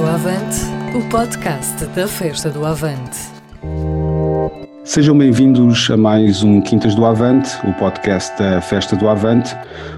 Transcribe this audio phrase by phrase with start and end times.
[0.00, 0.56] Do Avante,
[0.96, 3.18] o podcast da Festa do Avante.
[4.82, 9.54] Sejam bem-vindos a mais um Quintas do Avante, o podcast da Festa do Avante.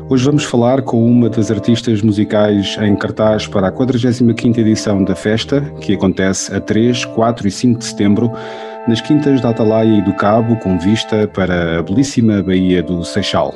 [0.09, 5.15] Hoje vamos falar com uma das artistas musicais em cartaz para a 45ª edição da
[5.15, 8.33] festa, que acontece a 3, 4 e 5 de setembro,
[8.89, 13.55] nas Quintas da Atalaia e do Cabo, com vista para a belíssima Baía do Seixal.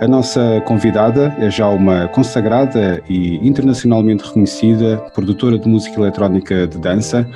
[0.00, 6.78] A nossa convidada é já uma consagrada e internacionalmente reconhecida produtora de música eletrónica de
[6.78, 7.26] dança.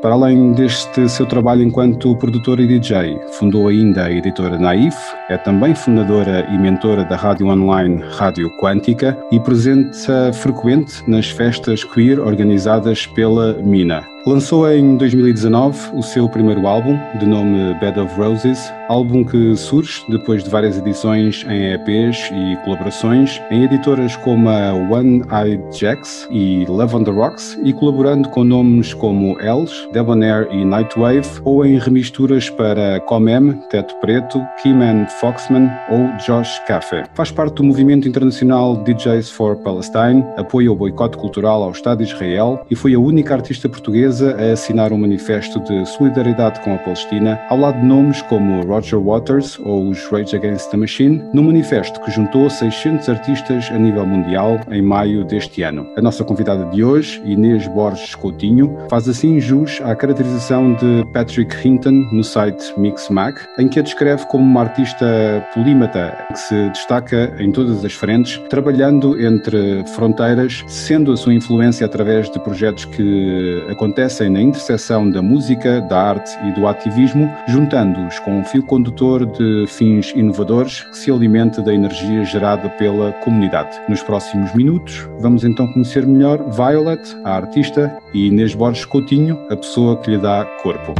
[0.00, 4.96] Para além deste seu trabalho enquanto produtora e DJ, fundou ainda a editora Naif,
[5.28, 9.98] é também fundadora e mentora da rádio online Rádio Quântica e presente
[10.32, 14.02] frequente nas festas queer organizadas pela Mina.
[14.26, 20.04] Lançou em 2019 o seu primeiro álbum, de nome Bed of Roses, álbum que surge
[20.08, 26.26] depois de várias edições em EPs e colaborações em editoras como a One Eyed Jacks
[26.28, 31.64] e Love on the Rocks e colaborando com nomes como Els, Debonair e Nightwave ou
[31.64, 37.04] em remisturas para Comem, Teto Preto, Keyman Foxman ou Josh Café.
[37.14, 42.12] Faz parte do movimento internacional DJs for Palestine, apoia o boicote cultural ao Estado de
[42.12, 46.78] Israel e foi a única artista portuguesa a assinar um manifesto de solidariedade com a
[46.78, 51.44] Palestina, ao lado de nomes como Roger Waters ou os Rage Against the Machine, num
[51.44, 55.86] manifesto que juntou 600 artistas a nível mundial em maio deste ano.
[55.96, 61.54] A nossa convidada de hoje, Inês Borges Coutinho, faz assim jus à caracterização de Patrick
[61.66, 67.34] Hinton no site Mixmag, em que a descreve como uma artista polímata que se destaca
[67.38, 73.64] em todas as frentes, trabalhando entre fronteiras, sendo a sua influência através de projetos que
[73.68, 79.26] acontecem na interseção da música, da arte e do ativismo, juntando-os com um fio condutor
[79.26, 83.76] de fins inovadores que se alimenta da energia gerada pela comunidade.
[83.88, 89.56] Nos próximos minutos, vamos então conhecer melhor Violet, a artista, e Inês Borges Coutinho, a
[89.56, 90.94] pessoa que lhe dá corpo.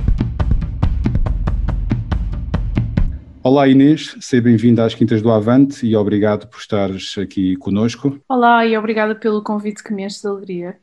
[3.42, 8.20] Olá Inês, seja bem-vinda às Quintas do Avante e obrigado por estares aqui conosco.
[8.28, 10.76] Olá e obrigada pelo convite que me enche de alegria.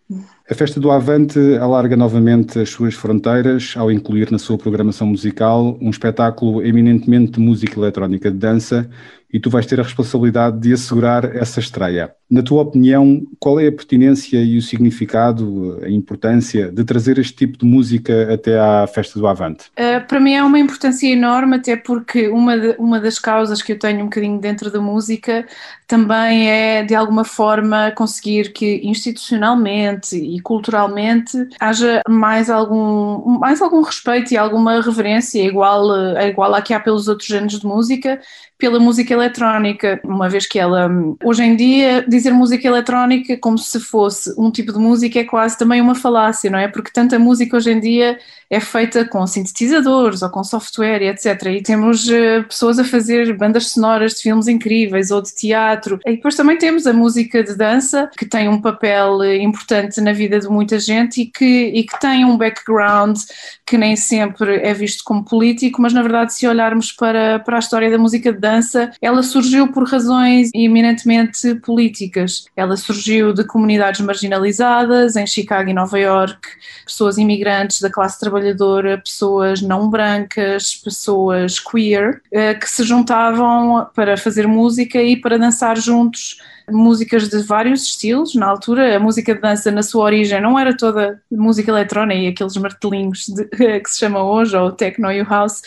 [0.50, 5.78] A Festa do Avante alarga novamente as suas fronteiras ao incluir na sua programação musical
[5.79, 8.90] um espetáculo eminentemente de música eletrónica de dança
[9.31, 12.12] e tu vais ter a responsabilidade de assegurar essa estreia.
[12.30, 17.34] Na tua opinião, qual é a pertinência e o significado, a importância de trazer este
[17.34, 19.68] tipo de música até à Festa do Avante?
[19.80, 23.72] Uh, para mim é uma importância enorme, até porque uma, de, uma das causas que
[23.72, 25.46] eu tenho um bocadinho dentro da música
[25.88, 33.82] também é, de alguma forma, conseguir que institucionalmente e culturalmente haja mais algum, mais algum
[33.82, 35.86] respeito e alguma reverência igual,
[36.20, 38.20] igual à que há pelos outros géneros de música,
[38.58, 40.90] pela música eletrónica, uma vez que ela,
[41.24, 45.57] hoje em dia, dizer música eletrónica como se fosse um tipo de música é quase
[45.57, 46.67] também uma falácia, não é?
[46.67, 48.17] Porque tanta música hoje em dia
[48.50, 51.47] é feita com sintetizadores ou com software, etc.
[51.47, 56.00] E temos uh, pessoas a fazer bandas sonoras de filmes incríveis ou de teatro.
[56.05, 60.13] E depois também temos a música de dança, que tem um papel uh, importante na
[60.13, 63.17] vida de muita gente e que, e que tem um background
[63.66, 67.59] que nem sempre é visto como político, mas na verdade, se olharmos para, para a
[67.59, 72.06] história da música de dança, ela surgiu por razões eminentemente políticas.
[72.56, 76.40] Ela surgiu de comunidades marginalizadas em Chicago e Nova York,
[76.85, 84.17] pessoas imigrantes da classe trabalhadora pessoas não brancas, pessoas queer, eh, que se juntavam para
[84.17, 86.38] fazer música e para dançar juntos
[86.69, 88.35] músicas de vários estilos.
[88.35, 92.28] Na altura, a música de dança, na sua origem, não era toda música eletrónica e
[92.28, 93.46] aqueles martelinhos de,
[93.79, 95.61] que se chama hoje, ou techno e o house.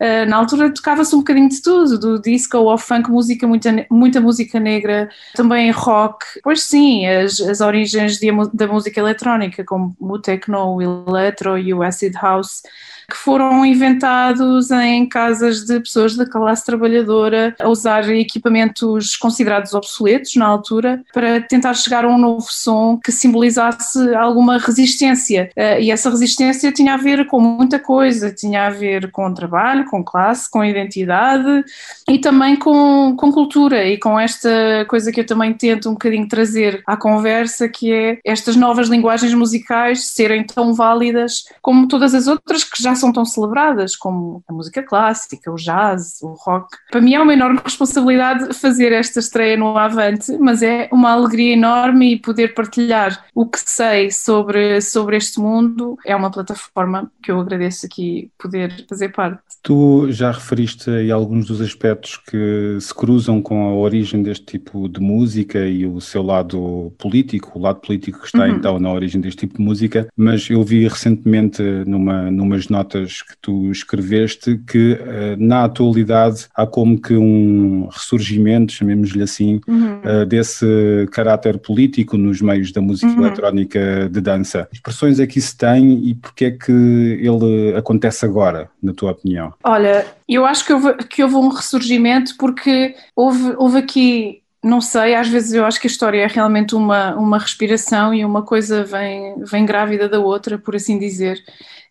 [0.00, 4.20] Eh, na altura, tocava-se um bocadinho de tudo, do disco ao funk, música, muita, muita
[4.20, 6.24] música negra, também rock.
[6.42, 11.72] Pois sim, as, as origens de, da música eletrónica, como o techno, o electro e
[11.74, 12.62] o acid house
[13.08, 20.34] que foram inventados em casas de pessoas da classe trabalhadora a usar equipamentos considerados obsoletos
[20.36, 25.50] na altura para tentar chegar a um novo som que simbolizasse alguma resistência.
[25.54, 29.84] Eh, e essa resistência tinha a ver com muita coisa, tinha a ver com trabalho,
[29.86, 31.64] com classe, com identidade
[32.08, 36.28] e também com, com cultura e com esta coisa que eu também tento um bocadinho
[36.28, 42.26] trazer à conversa, que é estas novas linguagens musicais serem tão válidas como todas as
[42.26, 46.76] outras que já são tão celebradas, como a música clássica, o jazz, o rock.
[46.90, 51.52] Para mim é uma enorme responsabilidade fazer esta estreia no Avante, mas é uma alegria
[51.52, 57.30] enorme e poder partilhar o que sei sobre, sobre este mundo é uma plataforma que
[57.30, 59.40] eu agradeço aqui poder fazer parte.
[59.62, 64.88] Tu já referiste aí alguns dos aspectos que se cruzam com a origem deste tipo
[64.88, 68.56] de música e o seu lado político, o lado político que está uhum.
[68.56, 73.36] então na origem deste tipo de música, mas eu vi recentemente numa, numas notas que
[73.40, 80.00] tu escreveste que eh, na atualidade há como que um ressurgimento, chamemos-lhe assim, uhum.
[80.04, 80.66] Eh, desse
[81.10, 83.26] caráter político nos meios da música uhum.
[83.26, 84.68] eletrónica de dança.
[84.72, 89.52] Expressões é que isso tem e porque é que ele acontece agora, na tua opinião?
[89.64, 95.14] Olha, eu acho que houve, que houve um ressurgimento porque houve, houve aqui não sei,
[95.14, 98.84] às vezes eu acho que a história é realmente uma, uma respiração e uma coisa
[98.84, 101.40] vem, vem grávida da outra, por assim dizer.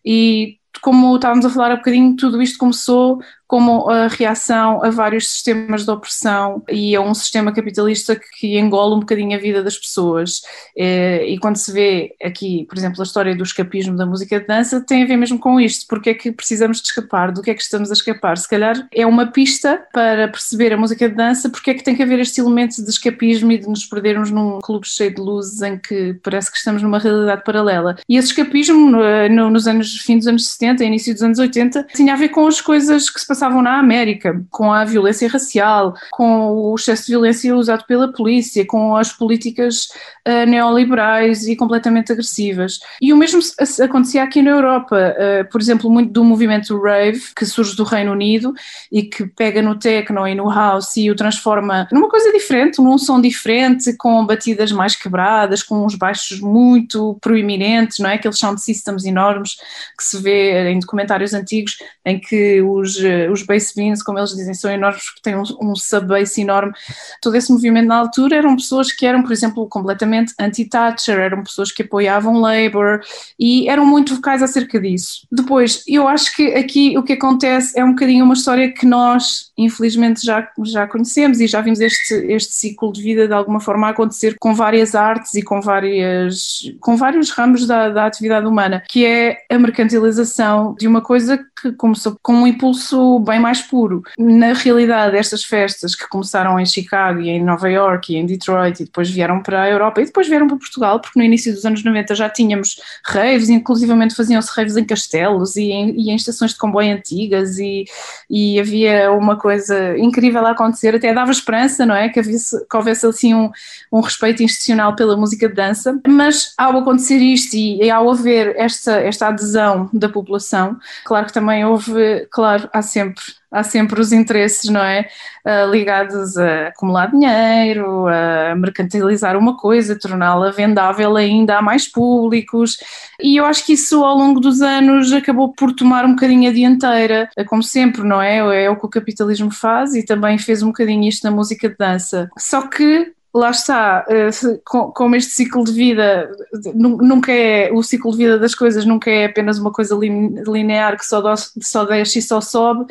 [0.04, 5.28] E como estávamos a falar há bocadinho, tudo isto começou como a reação a vários
[5.28, 9.78] sistemas de opressão e a um sistema capitalista que engole um bocadinho a vida das
[9.78, 10.42] pessoas.
[10.76, 14.46] Eh, e quando se vê aqui, por exemplo, a história do escapismo da música de
[14.46, 15.86] dança, tem a ver mesmo com isto.
[15.88, 17.32] Porque é que precisamos de escapar?
[17.32, 18.36] Do que é que estamos a escapar?
[18.36, 21.94] Se calhar é uma pista para perceber a música de dança, porque é que tem
[21.94, 25.62] que haver este elemento de escapismo e de nos perdermos num clube cheio de luzes
[25.62, 27.96] em que parece que estamos numa realidade paralela.
[28.08, 28.90] E esse escapismo,
[29.30, 32.46] no, nos anos, fim dos anos 70, início dos anos 80, tinha a ver com
[32.46, 37.12] as coisas que se passavam na América, com a violência racial, com o excesso de
[37.12, 39.88] violência usado pela polícia, com as políticas
[40.26, 42.78] uh, neoliberais e completamente agressivas.
[43.00, 43.40] E o mesmo
[43.82, 48.12] acontecia aqui na Europa, uh, por exemplo, muito do movimento rave, que surge do Reino
[48.12, 48.52] Unido
[48.90, 52.98] e que pega no techno e no house e o transforma numa coisa diferente, num
[52.98, 58.14] som diferente, com batidas mais quebradas, com uns baixos muito proeminentes, não é?
[58.14, 59.56] Aqueles sound systems enormes
[59.96, 64.30] que se vê em documentários antigos em que os, uh, os bass beans, como eles
[64.30, 66.72] dizem, são enormes porque têm um, um sub-bass enorme.
[67.20, 71.72] Todo esse movimento na altura eram pessoas que eram, por exemplo, completamente anti-Thatcher, eram pessoas
[71.72, 73.00] que apoiavam Labour
[73.38, 75.26] e eram muito vocais acerca disso.
[75.30, 79.52] Depois, eu acho que aqui o que acontece é um bocadinho uma história que nós,
[79.56, 83.88] infelizmente, já, já conhecemos e já vimos este, este ciclo de vida de alguma forma
[83.88, 89.04] acontecer com várias artes e com, várias, com vários ramos da, da atividade humana, que
[89.04, 94.02] é a mercantilização de uma coisa que começou com um impulso bem mais puro.
[94.18, 98.80] Na realidade, estas festas que começaram em Chicago e em Nova York e em Detroit
[98.80, 101.64] e depois vieram para a Europa e depois vieram para Portugal, porque no início dos
[101.64, 106.52] anos 90 já tínhamos raves, inclusivamente faziam-se raves em castelos e em, e em, estações
[106.52, 107.84] de comboio antigas e,
[108.28, 112.08] e havia uma coisa incrível a acontecer, até dava esperança, não é?
[112.08, 113.50] Que, havesse, que houvesse assim um,
[113.92, 118.54] um respeito institucional pela música de dança, mas ao acontecer isto e, e ao haver
[118.56, 123.05] esta, esta adesão da população, claro que também houve, claro, há sempre
[123.50, 125.08] há sempre os interesses, não é?
[125.44, 132.76] Uh, ligados a acumular dinheiro, a mercantilizar uma coisa, torná-la vendável ainda a mais públicos.
[133.20, 136.52] E eu acho que isso ao longo dos anos acabou por tomar um bocadinho a
[136.52, 138.64] dianteira, como sempre, não é?
[138.64, 141.76] É o que o capitalismo faz e também fez um bocadinho isto na música de
[141.76, 142.28] dança.
[142.38, 144.30] Só que lá está, eh,
[144.64, 146.30] como este ciclo de vida
[146.74, 151.04] nunca é, o ciclo de vida das coisas nunca é apenas uma coisa linear que
[151.04, 152.86] só, só desce e só sobe,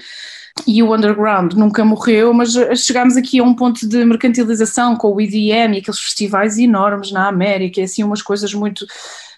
[0.68, 5.20] e o underground nunca morreu, mas chegámos aqui a um ponto de mercantilização com o
[5.20, 8.86] EDM e aqueles festivais enormes na América, e assim umas coisas muito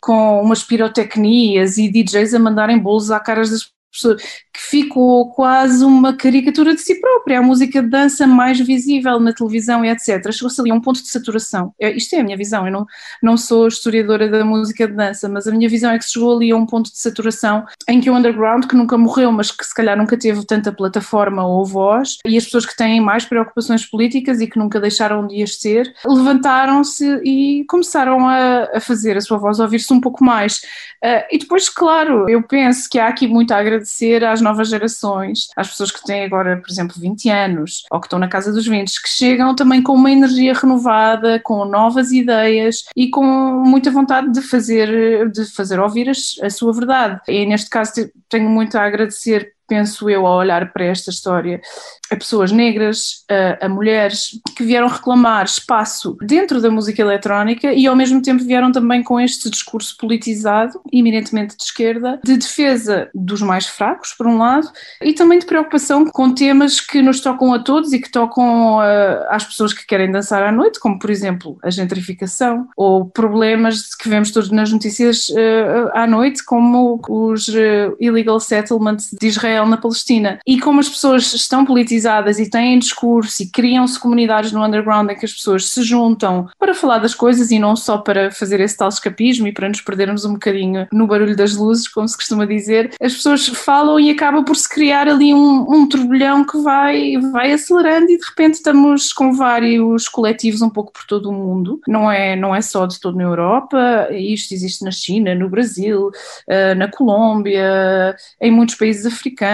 [0.01, 6.13] com umas pirotecnias e DJs a mandarem bolos à caras das que ficou quase uma
[6.13, 10.31] caricatura de si própria, a música de dança mais visível na televisão e etc.
[10.31, 11.73] Chegou-se ali a um ponto de saturação.
[11.79, 12.85] É, isto é a minha visão, eu não,
[13.21, 16.51] não sou historiadora da música de dança, mas a minha visão é que chegou ali
[16.51, 19.73] a um ponto de saturação em que o underground, que nunca morreu, mas que se
[19.73, 24.41] calhar nunca teve tanta plataforma ou voz, e as pessoas que têm mais preocupações políticas
[24.41, 29.37] e que nunca deixaram de as ter, levantaram-se e começaram a, a fazer a sua
[29.37, 30.57] voz ouvir-se um pouco mais.
[31.03, 33.86] Uh, e depois, claro, eu penso que há aqui muito a agradecer
[34.23, 38.19] às novas gerações, às pessoas que têm agora, por exemplo, 20 anos ou que estão
[38.19, 43.09] na casa dos 20, que chegam também com uma energia renovada, com novas ideias e
[43.09, 43.23] com
[43.65, 47.21] muita vontade de fazer, de fazer ouvir a, a sua verdade.
[47.27, 47.91] E neste caso
[48.29, 51.61] tenho muito a agradecer penso eu, ao olhar para esta história,
[52.09, 57.85] a pessoas negras, a, a, mulheres que vieram reclamar espaço dentro da música eletrónica e
[57.85, 63.41] ao mesmo tempo vieram também com este discurso politizado, eminentemente de esquerda, de defesa dos
[63.41, 64.69] mais fracos, por um lado,
[65.01, 69.25] e também de preocupação com temas que nos tocam a todos e que tocam uh,
[69.29, 74.07] às pessoas que querem dançar à noite, como por exemplo a gentrificação ou problemas que
[74.07, 79.77] vemos todos nas notícias uh, à noite, como os uh, illegal settlements de Israel na
[79.77, 80.39] Palestina.
[80.45, 85.09] E como as pessoas estão politizadas politizadas e têm discurso e criam-se comunidades no underground
[85.09, 88.59] em que as pessoas se juntam para falar das coisas e não só para fazer
[88.59, 92.15] esse tal escapismo e para nos perdermos um bocadinho no barulho das luzes, como se
[92.15, 96.57] costuma dizer, as pessoas falam e acaba por se criar ali um, um turbilhão que
[96.57, 101.33] vai, vai acelerando e de repente estamos com vários coletivos um pouco por todo o
[101.33, 101.79] mundo.
[101.87, 106.11] Não é, não é só de todo na Europa, isto existe na China, no Brasil,
[106.47, 109.46] eh, na Colômbia, em muitos países africanos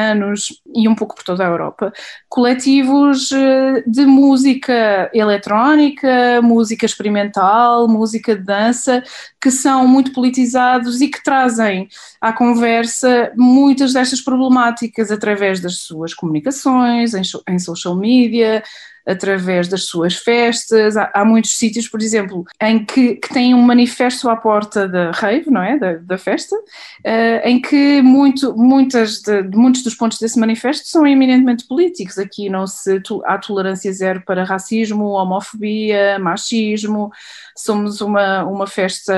[0.75, 1.91] e um pouco por toda a Europa
[2.29, 9.03] coletivos eh, de música eletrónica, música experimental, música de dança,
[9.43, 11.89] que são muito politizados e que trazem
[12.21, 18.63] à conversa muitas destas problemáticas através das suas comunicações, em, social media,
[19.05, 20.95] através das suas festas.
[20.95, 25.11] Há, há muitos sítios, por exemplo, em que, que têm um manifesto à porta da
[25.11, 25.77] rave, não é?
[25.77, 31.05] Da, da festa, uh, em que muito, muitas de, muitos dos pontos desse manifesto são
[31.05, 32.17] eminentemente políticos.
[32.17, 37.11] Aqui não se há tolerância zero para racismo, homofobia, machismo.
[37.57, 39.13] Somos uma, uma festa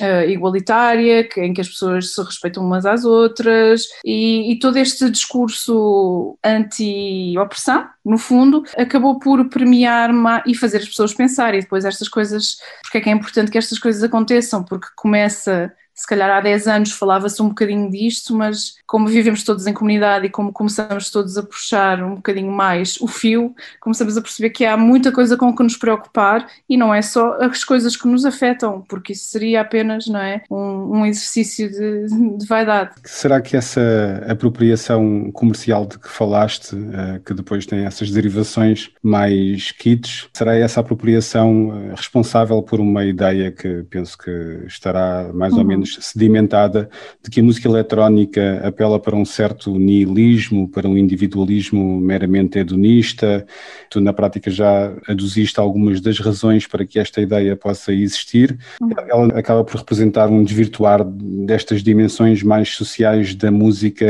[0.00, 4.76] uh, igualitária que, em que as pessoas se respeitam umas às outras e, e todo
[4.76, 10.10] este discurso anti-opressão, no fundo, acabou por premiar
[10.46, 13.58] e fazer as pessoas pensar e depois estas coisas, porque é que é importante que
[13.58, 18.76] estas coisas aconteçam, porque começa se calhar há 10 anos falava-se um bocadinho disto, mas
[18.86, 23.08] como vivemos todos em comunidade e como começamos todos a puxar um bocadinho mais o
[23.08, 27.02] fio, começamos a perceber que há muita coisa com que nos preocupar e não é
[27.02, 31.68] só as coisas que nos afetam, porque isso seria apenas não é, um, um exercício
[31.68, 32.06] de,
[32.38, 32.92] de, vaidade.
[33.04, 39.72] Será que essa apropriação comercial de que falaste, uh, que depois tem essas derivações mais
[39.72, 44.30] kits, será essa apropriação uh, responsável por uma ideia que penso que
[44.64, 45.58] estará mais uhum.
[45.58, 46.88] ou menos sedimentada
[47.22, 53.46] de que a música eletrónica apela para um certo nihilismo, para um individualismo meramente hedonista.
[53.90, 58.58] Tu, na prática, já aduziste algumas das razões para que esta ideia possa existir.
[58.80, 58.90] Uhum.
[59.08, 64.06] Ela acaba por representar um desvirtuar destas dimensões mais sociais da música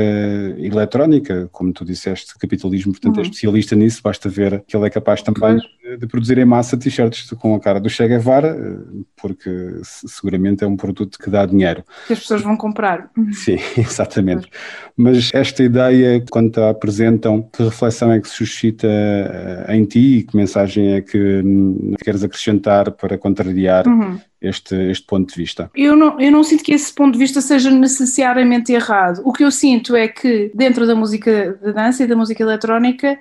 [0.59, 3.25] eletrónica, como tu disseste, capitalismo, portanto, é uhum.
[3.25, 5.59] é especialista nisso, basta ver que ele é capaz também
[5.97, 8.57] de produzir em massa t-shirts com a cara do Che Guevara,
[9.17, 11.68] porque seguramente é um produto que dá dinheiro.
[12.07, 13.11] Que as pessoas vão comprar.
[13.33, 14.49] Sim, exatamente.
[14.97, 20.23] Mas esta ideia, quando a apresentam, que reflexão é que suscita eh, em ti e
[20.23, 21.43] que mensagem é que
[22.03, 24.19] queres acrescentar para contrariar uhum.
[24.41, 25.71] este, este ponto de vista?
[25.75, 29.21] Eu não, eu não sinto que esse ponto de vista seja necessariamente errado.
[29.25, 33.19] O que eu sinto é que dentro da música de dança e da música eletrónica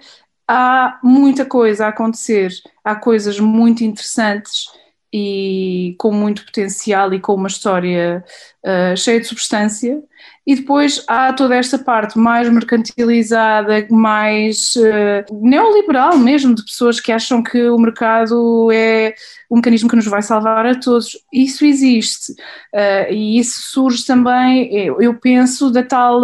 [0.47, 2.51] há muita coisa a acontecer,
[2.83, 4.67] há coisas muito interessantes
[5.13, 8.23] e com muito potencial e com uma história
[8.63, 10.01] uh, cheia de substância.
[10.47, 17.11] E depois há toda esta parte mais mercantilizada, mais uh, neoliberal mesmo, de pessoas que
[17.11, 19.13] acham que o mercado é
[19.51, 21.17] um mecanismo que nos vai salvar a todos.
[21.33, 22.31] Isso existe.
[22.73, 26.21] Uh, e isso surge também, eu, eu, penso, da tal,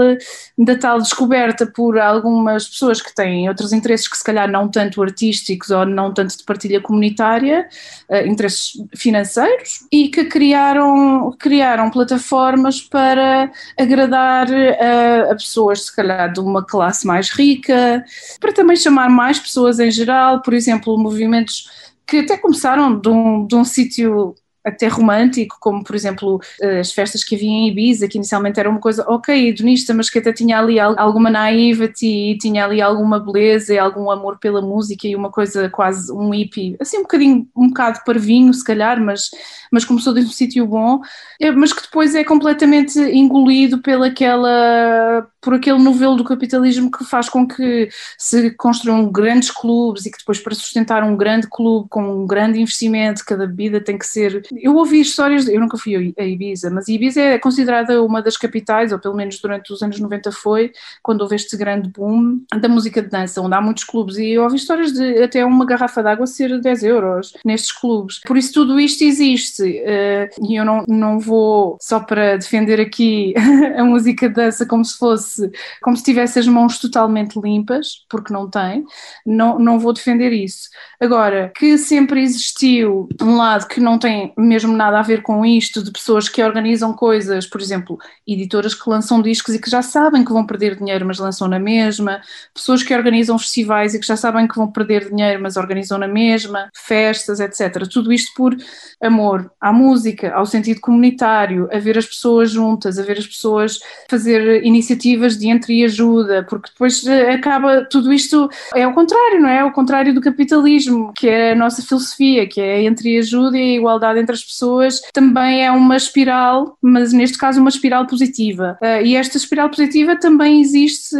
[0.58, 5.02] da tal descoberta por algumas pessoas que têm outros interesses que se calhar não tanto
[5.02, 7.68] artísticos ou não tanto de partilha comunitária,
[8.10, 16.32] uh, interesses financeiros, e que criaram, criaram plataformas para agradar a, a pessoas, se calhar,
[16.32, 18.04] de uma classe mais rica,
[18.40, 21.70] para também chamar mais pessoas em geral, por exemplo, movimentos
[22.06, 26.40] que até começaram de um, de um sítio até romântico, como por exemplo
[26.80, 30.20] as festas que havia em Ibiza, que inicialmente era uma coisa ok, hedonista, mas que
[30.20, 35.08] até tinha ali alguma naivete e tinha ali alguma beleza e algum amor pela música
[35.08, 39.30] e uma coisa quase um hippie, assim um bocadinho, um bocado parvinho se calhar, mas,
[39.72, 41.02] mas começou de um sítio bom,
[41.40, 47.28] é, mas que depois é completamente engolido pelaquela, por aquele novelo do capitalismo que faz
[47.28, 52.24] com que se construam grandes clubes e que depois para sustentar um grande clube com
[52.24, 56.24] um grande investimento, cada bebida tem que ser eu ouvi histórias, eu nunca fui a
[56.24, 60.32] Ibiza, mas Ibiza é considerada uma das capitais, ou pelo menos durante os anos 90
[60.32, 60.72] foi,
[61.02, 64.44] quando houve este grande boom da música de dança, onde há muitos clubes, e eu
[64.44, 68.20] ouvi histórias de até uma garrafa d'água ser 10 euros nestes clubes.
[68.26, 73.34] Por isso tudo isto existe, uh, e eu não, não vou só para defender aqui
[73.78, 78.06] a música de dança como se fosse fosse como se tivesse as mãos totalmente limpas,
[78.10, 78.86] porque não tem,
[79.26, 80.70] não, não vou defender isso.
[81.00, 85.84] Agora, que sempre existiu um lado que não tem mesmo nada a ver com isto,
[85.84, 87.98] de pessoas que organizam coisas, por exemplo,
[88.28, 91.60] editoras que lançam discos e que já sabem que vão perder dinheiro, mas lançam na
[91.60, 92.22] mesma,
[92.54, 96.08] pessoas que organizam festivais e que já sabem que vão perder dinheiro, mas organizam na
[96.08, 97.88] mesma, festas, etc.
[97.88, 98.56] Tudo isto por
[99.02, 103.80] amor à música, ao sentido comunitário, a ver as pessoas juntas, a ver as pessoas
[104.10, 109.60] fazer iniciativas de entreajuda, porque depois eh, acaba tudo isto é o contrário, não é?
[109.60, 113.76] É o contrário do capitalismo, que é a nossa filosofia, que é entreajuda e a
[113.78, 118.78] igualdade entre as pessoas, também é uma espiral, mas neste caso uma espiral positiva.
[118.82, 121.16] Uh, e esta espiral positiva também existe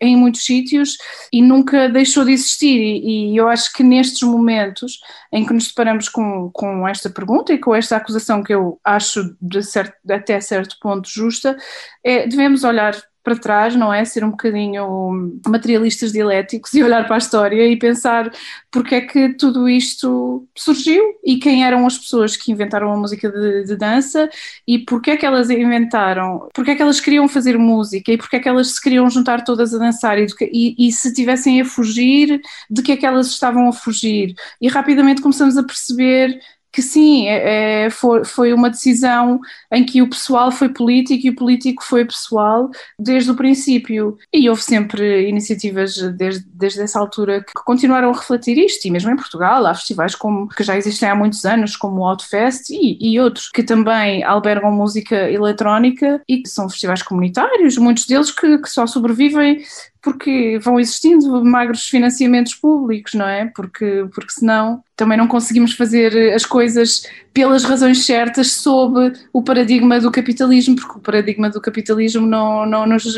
[0.00, 0.96] em muitos sítios
[1.32, 2.78] e nunca deixou de existir.
[3.04, 5.00] E eu acho que nestes momentos
[5.32, 9.34] em que nos deparamos com, com esta pergunta e com esta acusação que eu acho
[9.40, 11.56] de certo, até certo ponto justa,
[12.04, 14.04] é, devemos olhar para trás, não é?
[14.04, 18.32] Ser um bocadinho materialistas dialéticos e olhar para a história e pensar
[18.70, 23.30] porque é que tudo isto surgiu e quem eram as pessoas que inventaram a música
[23.30, 24.28] de, de dança
[24.66, 28.36] e porque é que elas inventaram, porque é que elas queriam fazer música e porque
[28.36, 31.64] é que elas se queriam juntar todas a dançar e, e, e se tivessem a
[31.64, 34.34] fugir, de que é que elas estavam a fugir.
[34.60, 36.40] E rapidamente começamos a perceber
[36.72, 39.38] que sim, é, é, foi, foi uma decisão
[39.70, 44.16] em que o pessoal foi político e o político foi pessoal desde o princípio.
[44.32, 49.10] E houve sempre iniciativas desde, desde essa altura que continuaram a refletir isto, e mesmo
[49.10, 52.96] em Portugal há festivais como, que já existem há muitos anos, como o Outfest e,
[53.00, 58.58] e outros, que também albergam música eletrónica e que são festivais comunitários, muitos deles que,
[58.58, 59.62] que só sobrevivem
[60.02, 63.46] porque vão existindo magros financiamentos públicos, não é?
[63.54, 69.98] Porque, porque senão também não conseguimos fazer as coisas pelas razões certas sob o paradigma
[69.98, 73.16] do capitalismo, porque o paradigma do capitalismo não, não, nos,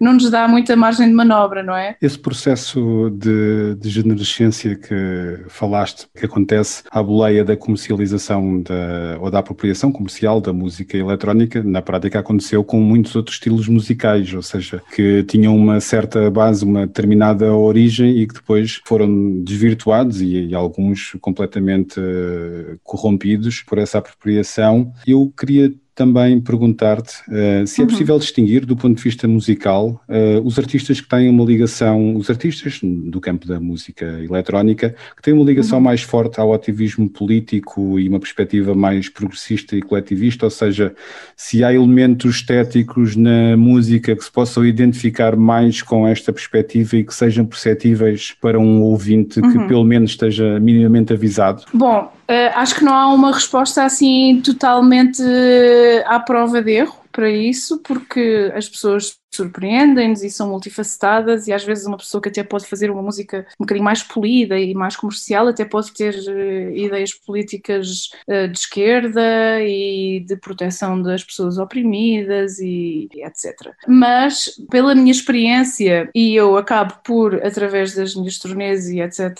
[0.00, 1.96] não nos dá muita margem de manobra, não é?
[2.02, 9.30] Esse processo de, de generescência que falaste, que acontece à boleia da comercialização da, ou
[9.30, 14.42] da apropriação comercial da música eletrónica, na prática aconteceu com muitos outros estilos musicais, ou
[14.42, 20.48] seja, que tinham uma certa base, uma determinada origem e que depois foram desvirtuados e,
[20.48, 24.92] e alguns completamente uh, corrompidos por essa apropriação.
[25.06, 27.90] Eu queria também perguntar-te uh, se é uhum.
[27.90, 32.30] possível distinguir, do ponto de vista musical, uh, os artistas que têm uma ligação, os
[32.30, 35.84] artistas do campo da música eletrónica, que têm uma ligação uhum.
[35.84, 40.94] mais forte ao ativismo político e uma perspectiva mais progressista e coletivista, ou seja,
[41.36, 47.04] se há elementos estéticos na música que se possam identificar mais com esta perspectiva e
[47.04, 49.52] que sejam perceptíveis para um ouvinte uhum.
[49.52, 51.64] que pelo menos esteja minimamente avisado?
[51.74, 52.10] Bom,
[52.54, 57.78] acho que não há uma resposta assim totalmente uh, à prova de erro para isso,
[57.82, 62.66] porque as pessoas surpreendem-nos e são multifacetadas e às vezes uma pessoa que até pode
[62.66, 67.14] fazer uma música um bocadinho mais polida e mais comercial até pode ter uh, ideias
[67.14, 73.72] políticas uh, de esquerda e de proteção das pessoas oprimidas e, e, etc.
[73.88, 79.30] Mas pela minha experiência e eu acabo por através das minhas turnês e etc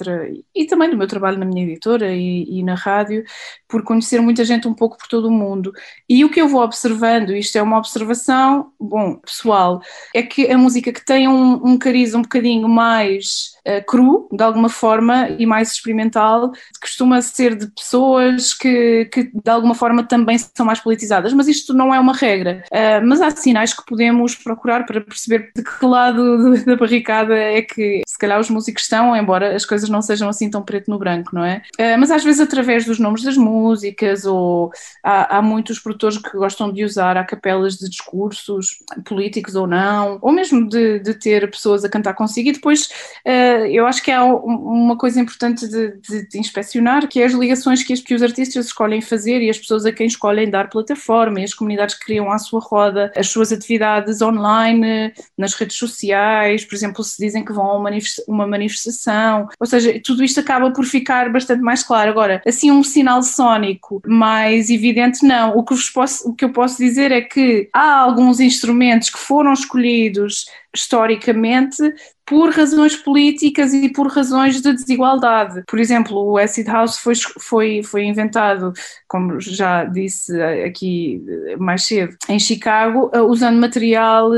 [0.54, 3.24] e, também do meu trabalho na minha editora e, e na rádio
[3.68, 5.72] por conhecer muita gente um pouco por todo o mundo
[6.08, 9.80] e o que eu vou observando isto é uma observação bom pessoal
[10.14, 14.42] é que a música que tem um, um cariz um bocadinho mais uh, cru, de
[14.42, 20.38] alguma forma, e mais experimental, costuma ser de pessoas que, que de alguma forma também
[20.38, 22.64] são mais politizadas, mas isto não é uma regra.
[22.70, 27.62] Uh, mas há sinais que podemos procurar para perceber de que lado da barricada é
[27.62, 30.98] que se calhar os músicos estão, embora as coisas não sejam assim tão preto no
[30.98, 31.62] branco, não é?
[31.78, 34.70] Uh, mas às vezes através dos nomes das músicas, ou
[35.02, 40.18] há, há muitos produtores que gostam de usar a capelas de discursos políticos ou não,
[40.22, 42.86] ou mesmo de, de ter pessoas a cantar consigo e depois
[43.26, 47.32] uh, eu acho que há uma coisa importante de, de, de, inspecionar, que é as
[47.32, 51.40] ligações que, que os artistas escolhem fazer e as pessoas a quem escolhem dar plataforma
[51.40, 56.64] e as comunidades que criam à sua roda as suas atividades online, nas redes sociais,
[56.64, 57.78] por exemplo, se dizem que vão a
[58.28, 62.10] uma manifestação, ou seja, tudo isto acaba por ficar bastante mais claro.
[62.10, 65.56] Agora, assim um sinal sónico mais evidente, não.
[65.56, 67.41] O que, posso, o que eu posso dizer é que
[67.72, 71.82] há alguns instrumentos que foram escolhidos historicamente
[72.24, 75.62] por razões políticas e por razões de desigualdade.
[75.66, 78.72] Por exemplo, o acid house foi, foi, foi inventado,
[79.06, 81.22] como já disse aqui
[81.58, 84.30] mais cedo, em Chicago, usando material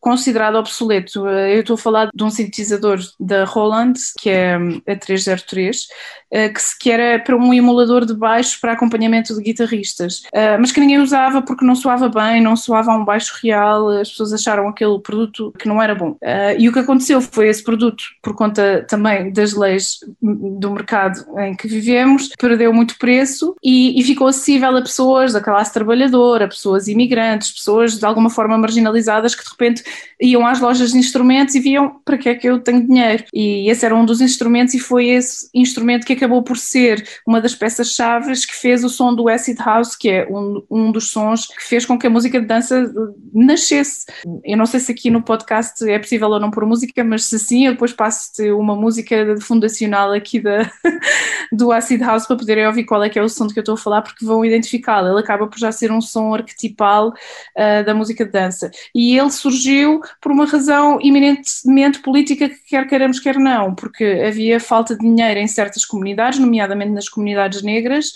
[0.00, 1.28] considerado obsoleto.
[1.28, 4.56] Eu estou a falar de um sintetizador da Roland, que é
[4.88, 5.84] a 303, eh,
[6.30, 10.80] que, que era para um emulador de baixo para acompanhamento de guitarristas, eh, mas que
[10.80, 14.98] ninguém usava porque não soava bem, não soava um baixo real, as pessoas acharam aquele
[15.00, 16.16] produto que não era bom.
[16.20, 21.24] Eh, e o que aconteceu foi esse produto, por conta também das leis do mercado
[21.38, 26.88] em que vivemos, perdeu muito preço e ficou acessível a pessoas da classe trabalhadora, pessoas
[26.88, 29.82] imigrantes, pessoas de alguma forma marginalizadas que de repente
[30.20, 33.24] iam às lojas de instrumentos e viam para que é que eu tenho dinheiro.
[33.32, 37.40] E esse era um dos instrumentos e foi esse instrumento que acabou por ser uma
[37.40, 41.46] das peças-chave que fez o som do acid house, que é um, um dos sons
[41.46, 42.92] que fez com que a música de dança
[43.32, 44.06] nascesse.
[44.44, 47.38] Eu não sei se aqui no podcast é possível ou não pôr música, mas se
[47.38, 50.70] sim, eu depois passo-te uma música fundacional aqui da,
[51.52, 53.62] do acid house para poderem ouvir qual é que é o som de que eu
[53.62, 55.08] estou a falar, porque vão identificá-lo.
[55.08, 58.70] Ele acaba por já ser um som arquetipal uh, da música de dança.
[58.94, 64.60] E ele surgiu por uma razão eminentemente política, que quer queiramos, quer não, porque havia
[64.60, 68.12] falta de dinheiro em certas comunidades, nomeadamente nas comunidades negras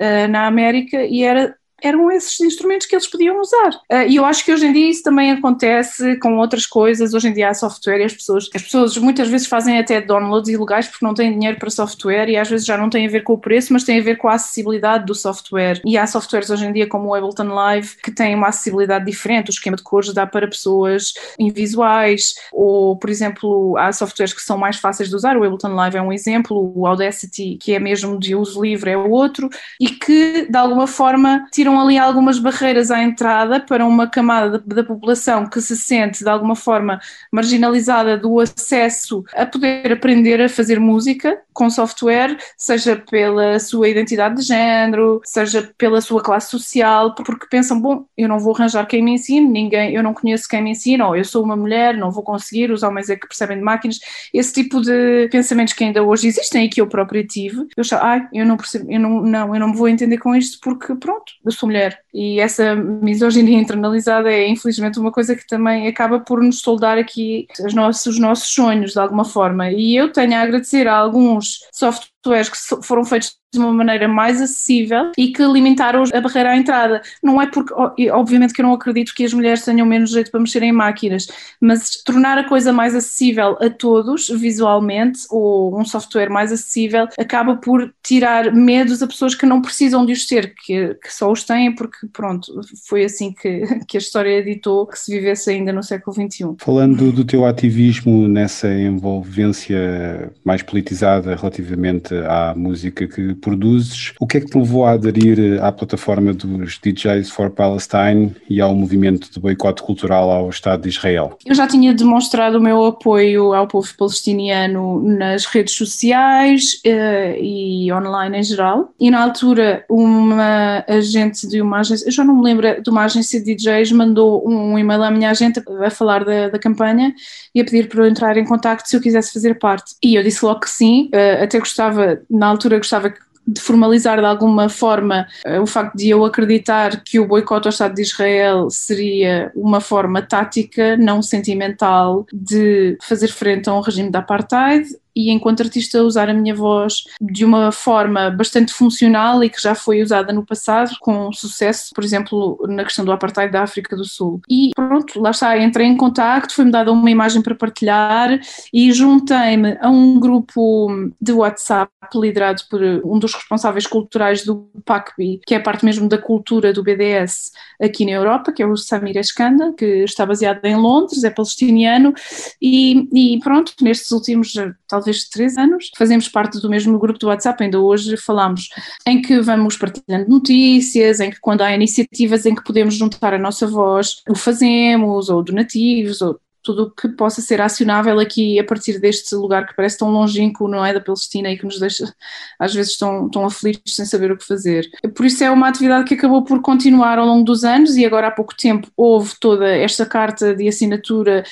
[0.00, 1.54] uh, na América, e era
[1.86, 3.70] eram esses instrumentos que eles podiam usar.
[3.90, 7.14] Uh, e eu acho que hoje em dia isso também acontece com outras coisas.
[7.14, 10.48] Hoje em dia há software e as pessoas, as pessoas muitas vezes fazem até downloads
[10.48, 13.22] ilegais porque não têm dinheiro para software e às vezes já não tem a ver
[13.22, 15.80] com o preço, mas tem a ver com a acessibilidade do software.
[15.84, 19.50] E há softwares hoje em dia como o Ableton Live que têm uma acessibilidade diferente.
[19.50, 24.58] O esquema de cores dá para pessoas invisuais ou, por exemplo, há softwares que são
[24.58, 25.36] mais fáceis de usar.
[25.36, 28.96] O Ableton Live é um exemplo, o Audacity, que é mesmo de uso livre, é
[28.96, 29.48] outro
[29.80, 34.84] e que de alguma forma tiram ali algumas barreiras à entrada para uma camada da
[34.84, 37.00] população que se sente de alguma forma
[37.32, 44.36] marginalizada do acesso a poder aprender a fazer música com software, seja pela sua identidade
[44.36, 49.02] de género, seja pela sua classe social, porque pensam, bom, eu não vou arranjar quem
[49.02, 52.10] me ensine, ninguém, eu não conheço quem me ensina, ou eu sou uma mulher, não
[52.10, 53.98] vou conseguir, os homens é que percebem de máquinas,
[54.34, 58.04] esse tipo de pensamentos que ainda hoje existem e que eu própria tive, eu achava,
[58.04, 60.94] ai, eu não percebo, eu não, não, eu não me vou entender com isto porque
[60.94, 61.98] pronto, eu sou mulher.
[62.18, 67.46] E essa misoginia internalizada é infelizmente uma coisa que também acaba por nos soldar aqui
[67.62, 69.70] os nossos, os nossos sonhos de alguma forma.
[69.70, 72.15] E eu tenho a agradecer a alguns softwares
[72.50, 77.02] que foram feitos de uma maneira mais acessível e que limitaram a barreira à entrada.
[77.22, 77.72] Não é porque,
[78.10, 81.26] obviamente, que eu não acredito que as mulheres tenham menos jeito para mexer em máquinas,
[81.60, 87.56] mas tornar a coisa mais acessível a todos visualmente ou um software mais acessível acaba
[87.56, 91.44] por tirar medos a pessoas que não precisam de os ter, que, que só os
[91.44, 95.82] têm porque, pronto, foi assim que, que a história editou que se vivesse ainda no
[95.82, 96.56] século XXI.
[96.58, 104.12] Falando do teu ativismo nessa envolvência mais politizada relativamente à música que produzes.
[104.20, 108.60] O que é que te levou a aderir à plataforma dos DJs for Palestine e
[108.60, 111.38] ao movimento de boicote cultural ao Estado de Israel?
[111.44, 117.92] Eu já tinha demonstrado o meu apoio ao povo palestiniano nas redes sociais uh, e
[117.92, 118.92] online em geral.
[118.98, 123.04] E na altura, uma agente de uma agência, eu já não me lembro, de uma
[123.04, 127.14] agência de DJs mandou um e-mail à minha agente a falar da, da campanha
[127.54, 129.94] e a pedir para eu entrar em contato se eu quisesse fazer parte.
[130.02, 131.95] E eu disse logo que sim, uh, até gostava,
[132.30, 133.12] na altura gostava
[133.46, 137.70] de formalizar de alguma forma uh, o facto de eu acreditar que o boicote ao
[137.70, 144.10] Estado de Israel seria uma forma tática, não sentimental, de fazer frente a um regime
[144.10, 149.48] de apartheid e enquanto artista usar a minha voz de uma forma bastante funcional e
[149.48, 153.62] que já foi usada no passado com sucesso, por exemplo, na questão do apartheid da
[153.62, 154.42] África do Sul.
[154.48, 158.38] E pronto, lá está, entrei em contacto, foi-me dada uma imagem para partilhar
[158.72, 165.40] e juntei-me a um grupo de WhatsApp liderado por um dos responsáveis culturais do PACBI,
[165.46, 169.16] que é parte mesmo da cultura do BDS aqui na Europa, que é o Samir
[169.16, 172.12] Eskanda, que está baseado em Londres, é palestiniano
[172.60, 174.52] e, e pronto, nestes últimos
[174.86, 178.68] talvez talvez três anos, fazemos parte do mesmo grupo do WhatsApp, ainda hoje falamos,
[179.06, 183.38] em que vamos partilhando notícias, em que quando há iniciativas em que podemos juntar a
[183.38, 188.64] nossa voz, o fazemos, ou donativos, ou tudo o que possa ser acionável aqui a
[188.64, 192.12] partir deste lugar que parece tão longínquo, não é, da Palestina e que nos deixa
[192.58, 194.90] às vezes tão, tão aflitos sem saber o que fazer.
[195.14, 198.26] Por isso é uma atividade que acabou por continuar ao longo dos anos e agora
[198.26, 201.44] há pouco tempo houve toda esta carta de assinatura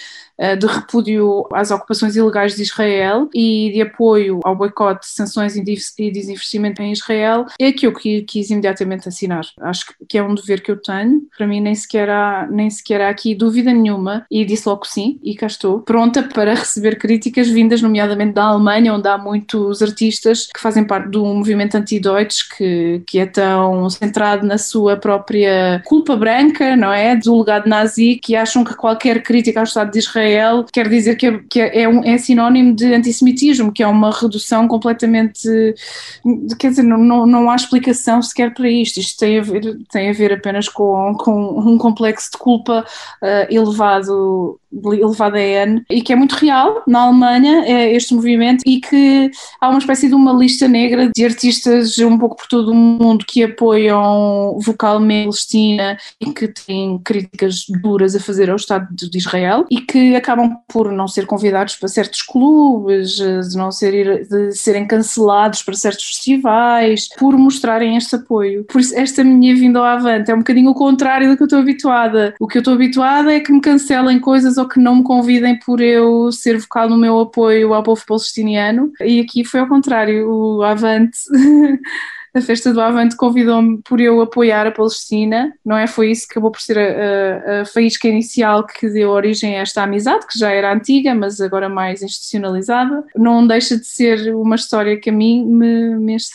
[0.58, 5.62] de repúdio às ocupações ilegais de Israel e de apoio ao boicote, sanções e
[6.10, 9.44] desinvestimento em Israel, é que eu quis imediatamente assinar.
[9.60, 13.00] Acho que é um dever que eu tenho, para mim nem sequer há, nem sequer
[13.00, 17.48] há aqui dúvida nenhuma, e disse logo sim, e cá estou, pronta para receber críticas
[17.48, 23.02] vindas, nomeadamente da Alemanha, onde há muitos artistas que fazem parte do movimento anti-Deutsch, que,
[23.06, 27.16] que é tão centrado na sua própria culpa branca, não é?
[27.16, 30.23] Do legado nazi, que acham que qualquer crítica ao Estado de Israel
[30.72, 34.66] quer dizer que é, que é, um, é sinónimo de antissemitismo, que é uma redução
[34.68, 35.48] completamente.
[36.58, 38.98] Quer dizer, não, não, não há explicação sequer para isto.
[38.98, 42.84] Isto tem a ver, tem a ver apenas com, com um complexo de culpa
[43.22, 44.58] uh, elevado
[44.92, 49.68] elevada N e que é muito real na Alemanha, é este movimento, e que há
[49.68, 53.42] uma espécie de uma lista negra de artistas um pouco por todo o mundo que
[53.42, 59.64] apoiam vocalmente a Palestina e que têm críticas duras a fazer ao Estado de Israel
[59.70, 64.86] e que acabam por não ser convidados para certos clubes, de não ser, de serem
[64.86, 68.64] cancelados para certos festivais, por mostrarem este apoio.
[68.64, 71.46] Por isso, esta minha vinda ao Avante é um bocadinho o contrário do que eu
[71.46, 72.34] estou habituada.
[72.40, 75.80] O que eu estou habituada é que me cancelem coisas que não me convidem por
[75.80, 78.92] eu ser vocal no meu apoio ao povo palestiniano.
[79.00, 81.18] E aqui foi ao contrário, o Avante
[82.34, 85.86] a festa do Avante convidou-me por eu apoiar a Palestina, não é?
[85.86, 89.60] Foi isso que acabou por ser a, a, a, faísca inicial que deu origem a
[89.62, 93.04] esta amizade, que já era antiga, mas agora mais institucionalizada.
[93.14, 96.32] Não deixa de ser uma história que a mim me, me enche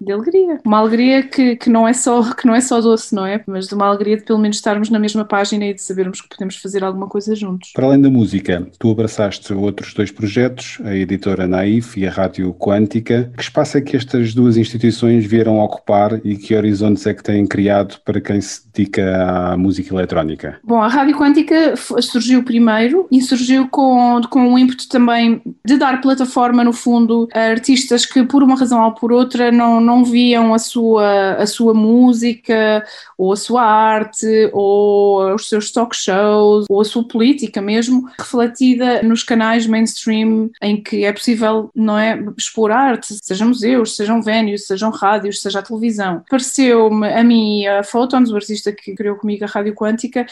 [0.00, 0.60] de alegria.
[0.64, 3.42] Uma alegria que, que, não é só, que não é só doce, não é?
[3.46, 6.28] Mas de uma alegria de pelo menos estarmos na mesma página e de sabermos que
[6.28, 7.72] podemos fazer alguma coisa juntos.
[7.72, 12.52] Para além da música, tu abraçaste outros dois projetos, a editora Naif e a Rádio
[12.54, 13.32] Quântica.
[13.34, 17.46] Que espaço é que estas duas instituições vieram ocupar e que horizontes é que têm
[17.46, 20.58] criado para quem se dedica à música eletrónica?
[20.64, 26.00] Bom, a Rádio Quântica surgiu primeiro e surgiu com, com um ímpeto também de dar
[26.00, 30.52] plataforma, no fundo, a artistas que, por uma razão ou por outra, não, não viam
[30.52, 32.84] a sua, a sua música
[33.16, 39.02] ou a sua arte ou os seus talk shows ou a sua política mesmo refletida
[39.02, 44.66] nos canais mainstream em que é possível, não é, expor arte, sejam museus, sejam venues,
[44.66, 46.22] sejam rádios rádios, seja a televisão.
[46.28, 50.26] Pareceu-me a mim, a Photons, o artista que criou comigo a Rádio Quântica,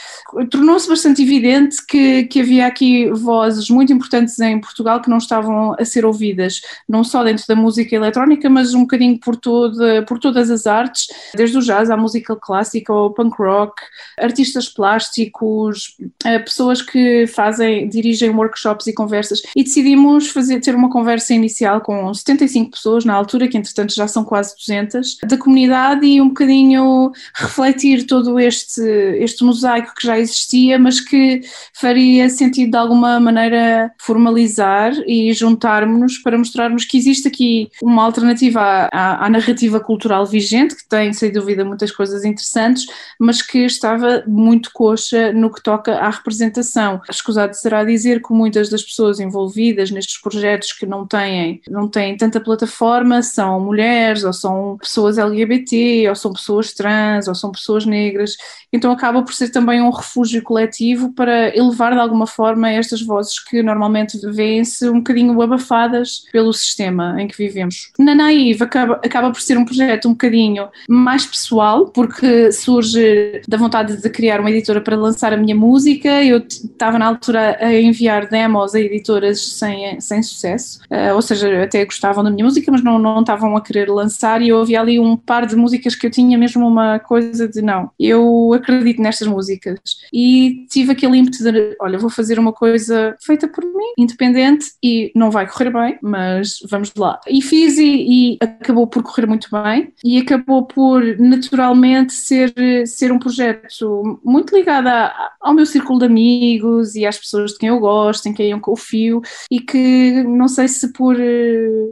[0.50, 5.74] tornou-se bastante evidente que, que havia aqui vozes muito importantes em Portugal que não estavam
[5.78, 10.18] a ser ouvidas, não só dentro da música eletrónica, mas um bocadinho por, toda, por
[10.18, 13.82] todas as artes, desde o jazz à música clássica ao punk rock,
[14.18, 19.42] artistas plásticos, eh, pessoas que fazem, dirigem workshops e conversas.
[19.54, 24.08] E decidimos fazer, ter uma conversa inicial com 75 pessoas na altura, que entretanto já
[24.08, 24.77] são quase 200
[25.24, 28.82] da comunidade e um bocadinho refletir todo este,
[29.18, 31.40] este mosaico que já existia, mas que
[31.72, 38.88] faria sentido de alguma maneira formalizar e juntarmos-nos para mostrarmos que existe aqui uma alternativa
[38.92, 42.86] à, à, narrativa cultural vigente, que tem sem dúvida muitas coisas interessantes,
[43.18, 47.00] mas que estava muito coxa no que toca à representação.
[47.08, 52.16] Escusado será dizer que muitas das pessoas envolvidas nestes projetos que não têm, não têm
[52.16, 57.86] tanta plataforma são mulheres ou são pessoas LGBT, ou são pessoas trans, ou são pessoas
[57.86, 58.36] negras,
[58.72, 63.38] então acaba por ser também um refúgio coletivo para elevar de alguma forma estas vozes
[63.38, 67.90] que normalmente vêem-se um bocadinho abafadas pelo sistema em que vivemos.
[67.98, 73.56] Na Naive acaba, acaba por ser um projeto um bocadinho mais pessoal, porque surge da
[73.56, 77.72] vontade de criar uma editora para lançar a minha música, eu estava na altura a
[77.72, 82.70] enviar demos a editoras sem, sem sucesso, uh, ou seja, até gostavam da minha música,
[82.70, 85.94] mas não, não estavam a querer lançar e eu havia ali um par de músicas
[85.94, 89.78] que eu tinha mesmo uma coisa de não, eu acredito nestas músicas
[90.12, 95.12] e tive aquele ímpeto de olha, vou fazer uma coisa feita por mim, independente e
[95.14, 97.20] não vai correr bem, mas vamos lá.
[97.28, 102.52] E fiz e, e acabou por correr muito bem e acabou por naturalmente ser,
[102.86, 107.58] ser um projeto muito ligado a, ao meu círculo de amigos e às pessoas de
[107.58, 111.16] quem eu gosto, em quem eu confio e que não sei se por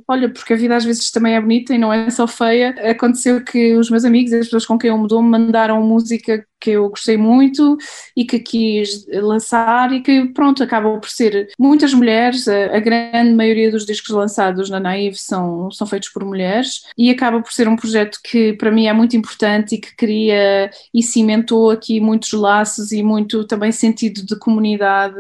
[0.09, 3.43] olha, porque a vida às vezes também é bonita e não é só feia aconteceu
[3.43, 6.89] que os meus amigos as pessoas com quem eu mudou me mandaram música que eu
[6.89, 7.77] gostei muito
[8.17, 13.35] e que quis lançar e que pronto, acabam por ser muitas mulheres, a, a, grande
[13.35, 17.69] maioria dos discos lançados na Naive são, são feitos por mulheres e acaba por ser
[17.69, 22.33] um projeto que para mim é muito importante e que cria e cimentou aqui muitos
[22.33, 25.17] laços e muito também sentido de comunidade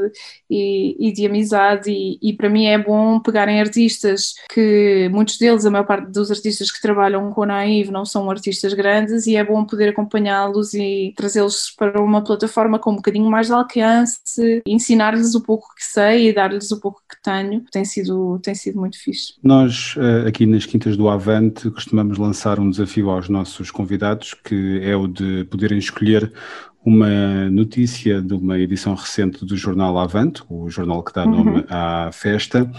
[0.50, 5.66] e, e de amizade e, e para mim é bom pegarem artistas que muitos deles,
[5.66, 9.37] a maior parte dos artistas que trabalham com a Naive não são artistas grandes e
[9.37, 14.62] é bom poder acompanhá-los e trazê-los para uma plataforma com um bocadinho mais de alcance,
[14.66, 18.79] ensinar-lhes o pouco que sei e dar-lhes o pouco que tenho, tem sido, tem sido
[18.79, 19.35] muito fixe.
[19.42, 24.81] Nós, eh, aqui nas Quintas do Avante, costumamos lançar um desafio aos nossos convidados, que
[24.83, 26.33] é o de poderem escolher
[26.87, 31.64] uma notícia de uma edição recente do jornal Avante, o jornal que dá nome uhum.
[31.68, 32.70] à festa,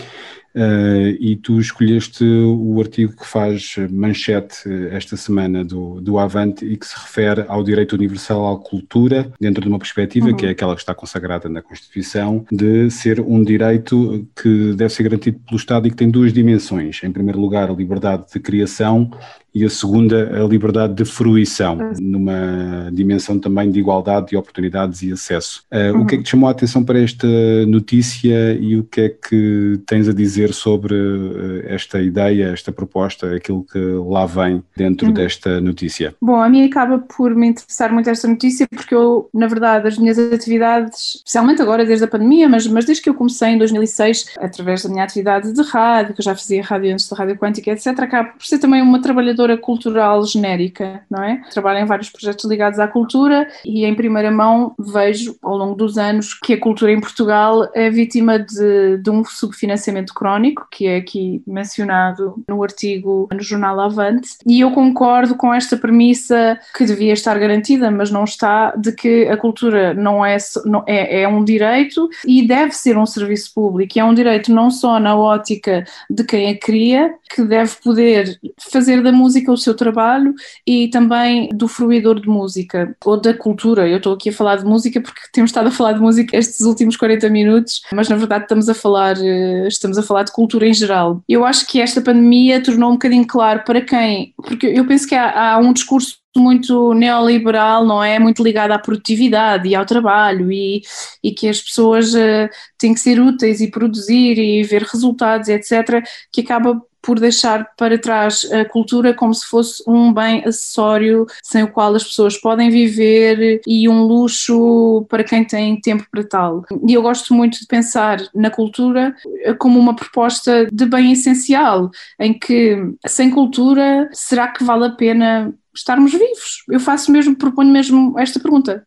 [0.57, 6.75] Uh, e tu escolheste o artigo que faz manchete esta semana do, do Avante e
[6.75, 10.35] que se refere ao direito universal à cultura, dentro de uma perspectiva uhum.
[10.35, 15.03] que é aquela que está consagrada na Constituição, de ser um direito que deve ser
[15.03, 17.01] garantido pelo Estado e que tem duas dimensões.
[17.03, 19.11] Em primeiro lugar, a liberdade de criação
[19.57, 21.93] e a segunda, a liberdade de fruição, uhum.
[21.99, 25.63] numa dimensão também de igualdade de oportunidades e acesso.
[25.71, 26.01] Uh, uhum.
[26.03, 27.27] O que é que te chamou a atenção para esta
[27.65, 33.35] notícia e o que é que tens a dizer sobre uh, esta ideia, esta proposta,
[33.35, 35.13] aquilo que lá vem dentro uhum.
[35.13, 36.13] desta notícia?
[36.21, 39.97] Bom, a mim acaba por me interessar muito esta notícia porque eu, na verdade, as
[39.97, 44.35] minhas atividades, especialmente agora desde a pandemia, mas, mas desde que eu comecei em 2006,
[44.37, 47.71] através da minha atividade de rádio, que eu já fazia rádio antes da Rádio Quântica,
[47.71, 51.41] etc., acaba por ser também uma trabalhadora cultural genérica, não é?
[51.51, 55.97] Trabalho em vários projetos ligados à cultura e em primeira mão vejo ao longo dos
[55.97, 60.97] anos que a cultura em Portugal é vítima de, de um subfinanciamento crónico, que é
[60.97, 67.13] aqui mencionado no artigo no jornal Avante, e eu concordo com esta premissa que devia
[67.13, 71.43] estar garantida, mas não está, de que a cultura não é, não, é, é um
[71.43, 75.85] direito e deve ser um serviço público, e é um direito não só na ótica
[76.09, 78.39] de quem a cria, que deve poder
[78.71, 80.33] fazer da música música o seu trabalho
[80.65, 83.87] e também do fruidor de música ou da cultura.
[83.87, 86.61] Eu estou aqui a falar de música porque temos estado a falar de música estes
[86.61, 90.67] últimos 40 minutos, mas na verdade estamos a falar, eh, estamos a falar de cultura
[90.67, 91.21] em geral.
[91.27, 95.15] Eu acho que esta pandemia tornou um bocadinho claro para quem, porque eu penso que
[95.15, 98.19] há, há um discurso muito neoliberal, não é?
[98.19, 100.83] Muito ligado à produtividade e ao trabalho e,
[101.23, 102.47] e que as pessoas uh,
[102.77, 107.97] têm que ser úteis e produzir e ver resultados, etc., que acaba por deixar para
[107.97, 112.69] trás a cultura como se fosse um bem acessório sem o qual as pessoas podem
[112.69, 116.65] viver e um luxo para quem tem tempo para tal.
[116.85, 119.15] E eu gosto muito de pensar na cultura
[119.57, 121.89] como uma proposta de bem essencial,
[122.19, 126.63] em que sem cultura será que vale a pena estarmos vivos.
[126.69, 128.85] Eu faço mesmo, proponho mesmo esta pergunta,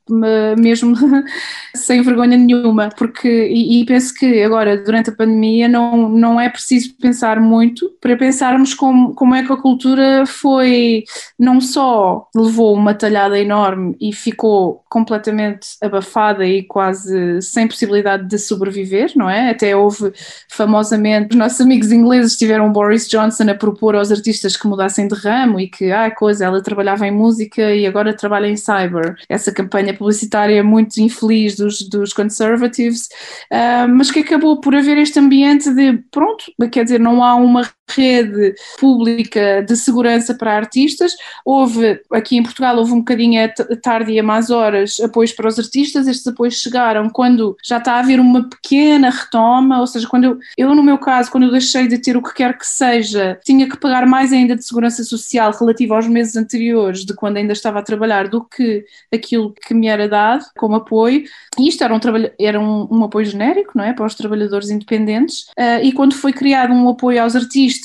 [0.58, 0.94] mesmo
[1.74, 6.48] sem vergonha nenhuma, porque e, e, penso que agora, durante a pandemia, não, não é
[6.48, 11.04] preciso pensar muito para pensarmos como, como é que a cultura foi,
[11.38, 18.38] não só levou uma talhada enorme e ficou completamente abafada e quase sem possibilidade de
[18.38, 19.50] sobreviver, não é?
[19.50, 20.12] Até houve
[20.48, 25.14] famosamente, os nossos amigos ingleses tiveram Boris Johnson a propor aos artistas que mudassem de
[25.14, 29.14] ramo e que, ah, coisa, ela trabalhava trabalhava em música e agora trabalha em cyber.
[29.28, 33.08] Essa campanha publicitária muito infeliz dos, dos conservatives,
[33.52, 37.68] uh, mas que acabou por haver este ambiente de, pronto, quer dizer, não há uma
[37.94, 41.12] rede pública de segurança para artistas.
[41.44, 45.48] Houve, aqui em Portugal, houve um bocadinho a tarde e a más horas apoios para
[45.48, 46.06] os artistas.
[46.06, 50.38] Estes apoios chegaram quando já está a haver uma pequena retoma, ou seja, quando eu,
[50.56, 53.68] eu no meu caso, quando eu deixei de ter o que quer que seja, tinha
[53.68, 57.78] que pagar mais ainda de segurança social relativo aos meses anteriores de quando ainda estava
[57.78, 61.24] a trabalhar do que aquilo que me era dado como apoio.
[61.58, 61.98] E isto era um,
[62.38, 63.92] era um, um apoio genérico, não é?
[63.92, 65.48] Para os trabalhadores independentes.
[65.58, 67.79] Uh, e quando foi criado um apoio aos artistas,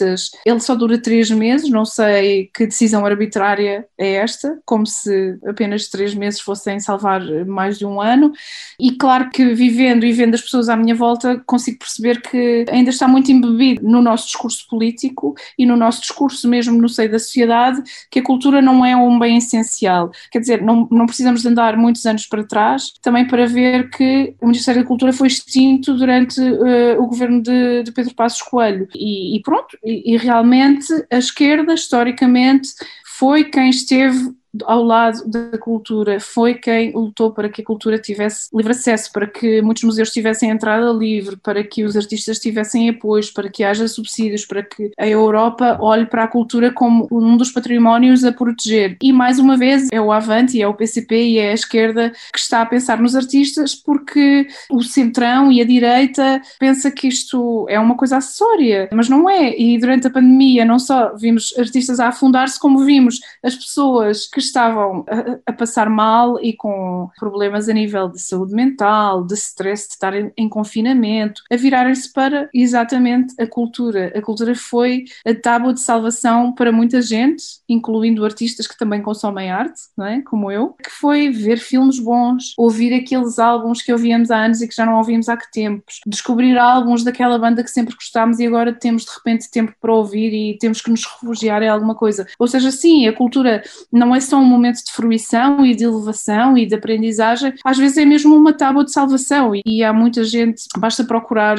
[0.45, 5.87] ele só dura três meses, não sei que decisão arbitrária é esta, como se apenas
[5.87, 8.31] três meses fossem salvar mais de um ano.
[8.79, 12.89] E claro que vivendo e vendo as pessoas à minha volta, consigo perceber que ainda
[12.89, 17.19] está muito embebido no nosso discurso político e no nosso discurso mesmo no seio da
[17.19, 20.11] sociedade, que a cultura não é um bem essencial.
[20.31, 24.35] Quer dizer, não, não precisamos de andar muitos anos para trás, também para ver que
[24.41, 28.87] o Ministério da Cultura foi extinto durante uh, o governo de, de Pedro Passos Coelho.
[28.95, 32.69] E, e pronto, e, realmente a esquerda, historicamente,
[33.17, 38.49] foi quem esteve ao lado da cultura, foi quem lutou para que a cultura tivesse
[38.55, 43.29] livre acesso, para que muitos museus tivessem entrada livre, para que os artistas tivessem apoios,
[43.31, 47.51] para que haja subsídios, para que a Europa olhe para a cultura como um dos
[47.51, 48.97] patrimónios a proteger.
[49.01, 52.39] E mais uma vez é o Avante, é o PCP e é a esquerda que
[52.39, 57.79] está a pensar nos artistas, porque o centrão e a direita pensa que isto é
[57.79, 59.57] uma coisa acessória, mas não é.
[59.57, 64.44] E durante a pandemia não só vimos artistas a afundar-se, como vimos as pessoas que
[64.45, 69.87] estavam a, a, passar mal e com problemas a nível de saúde mental, de stress,
[69.87, 74.11] de estar em, em confinamento, a virarem-se para exatamente a cultura.
[74.15, 79.49] A cultura foi a tábua de salvação para muita gente, incluindo artistas que também consomem
[79.49, 80.21] arte, não é?
[80.21, 84.67] como eu, que foi ver filmes bons, ouvir aqueles álbuns que ouvíamos há anos e
[84.67, 88.45] que já não ouvimos há que tempos, descobrir álbuns daquela banda que sempre gostámos e
[88.45, 92.25] agora temos de repente tempo para ouvir e temos que nos refugiar em alguma coisa.
[92.39, 96.57] Ou seja, sim, a cultura não é só um momento de fruição e de elevação
[96.57, 100.63] e de aprendizagem, às vezes é mesmo uma tábua de salvação e há muita gente,
[100.77, 101.57] basta procurar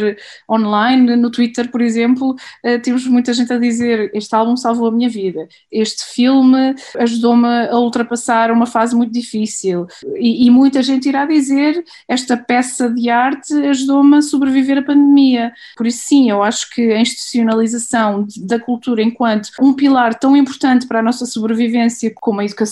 [0.51, 4.93] online, no Twitter, por exemplo, eh, temos muita gente a dizer este álbum salvou a
[4.93, 9.87] minha vida, este filme ajudou-me a ultrapassar uma fase muito difícil.
[10.17, 15.53] E, e muita gente irá dizer esta peça de arte ajudou-me a sobreviver à pandemia.
[15.77, 20.87] Por isso sim, eu acho que a institucionalização da cultura enquanto um pilar tão importante
[20.87, 22.66] para a nossa sobrevivência como a educação,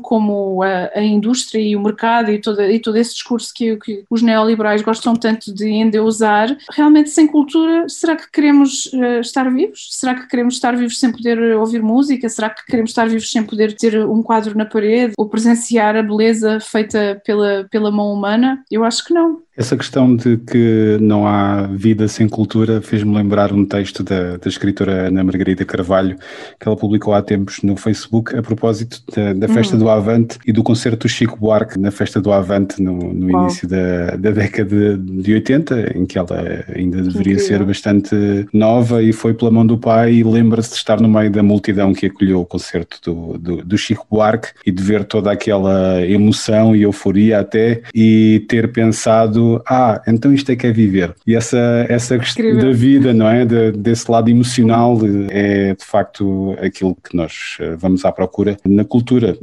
[0.00, 4.22] como a, a indústria e o mercado e, e todo esse discurso que, que, os
[4.22, 9.88] neoliberais gostam tanto de endeusar, realmente sem cultura, será que queremos uh, estar vivos?
[9.90, 12.28] Será que queremos estar vivos sem poder ouvir música?
[12.28, 16.02] Será que queremos estar vivos sem poder ter um quadro na parede ou presenciar a
[16.02, 18.64] beleza feita pela, pela mão humana?
[18.70, 19.42] Eu acho que não.
[19.58, 24.48] Essa questão de que não há vida sem cultura fez-me lembrar um texto da, da,
[24.48, 26.16] escritora Ana Margarida Carvalho
[26.60, 29.80] que ela publicou há tempos no Facebook a propósito da, da festa uhum.
[29.80, 33.66] do Avante e do concerto do Chico Buarque na festa do Avante no, no início
[33.66, 38.14] da, da, década de 80, em que ela ainda deveria ser bastante
[38.52, 41.92] nova e foi pela mão do pai e lembra-se de estar no meio da multidão
[41.92, 46.76] que acolheu o concerto do, do, do Chico Buarque e de ver toda aquela emoção
[46.76, 51.14] e euforia até e ter pensado ah, então isto é que é viver.
[51.26, 53.44] E essa, essa questão da vida, não é?
[53.44, 54.98] De, desse lado emocional
[55.30, 59.36] é de facto aquilo que nós eh, vamos à procura na cultura.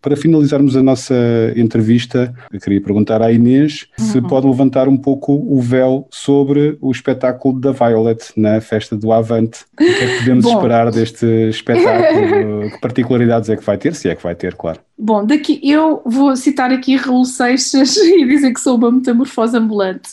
[0.00, 1.14] Para finalizarmos a nossa
[1.56, 4.04] entrevista, eu queria perguntar à Inês uhum.
[4.06, 9.12] se pode levantar um pouco o véu sobre o espetáculo da Violet na festa do
[9.12, 9.64] Avante.
[9.74, 12.70] O que é que podemos esperar deste espetáculo?
[12.70, 13.94] que particularidades é que vai ter?
[13.94, 14.80] Se é que vai ter, claro.
[15.02, 20.10] Bom, daqui eu vou citar aqui Raul Seixas e dizer que sou uma metamorfose ambulante